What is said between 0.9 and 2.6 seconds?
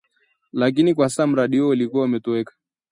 kwa sasa mradi huo ulikuwa umetoweka